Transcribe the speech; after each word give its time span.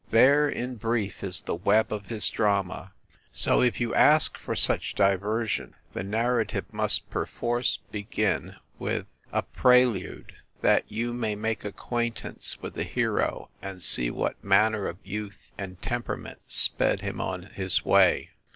There, 0.09 0.49
in 0.49 0.77
brief, 0.77 1.23
is 1.23 1.41
the 1.41 1.53
web 1.53 1.93
of 1.93 2.07
his 2.07 2.27
drama. 2.31 2.91
So, 3.31 3.61
if 3.61 3.79
you 3.79 3.93
ask 3.93 4.35
for 4.35 4.55
such 4.55 4.95
di 4.95 5.15
version, 5.15 5.75
the 5.93 6.01
narrative 6.03 6.65
must 6.73 7.07
perforce 7.11 7.77
begin 7.91 8.55
with 8.79 8.91
a 8.91 8.95
I 8.95 9.01
2 9.01 9.05
FIND 9.05 9.05
THE 9.05 9.29
WOMAN 9.29 9.45
prelude, 10.01 10.31
that 10.61 10.91
you 10.91 11.13
may 11.13 11.35
make 11.35 11.63
acquaintance 11.63 12.59
with 12.63 12.73
the 12.73 12.83
hero, 12.83 13.49
and 13.61 13.83
see 13.83 14.09
what 14.09 14.43
manner 14.43 14.87
of 14.87 14.97
youth 15.03 15.37
and 15.55 15.79
tempera 15.83 16.17
ment 16.17 16.39
sped 16.47 17.01
him 17.01 17.21
on 17.21 17.43
his 17.53 17.85
way. 17.85 18.31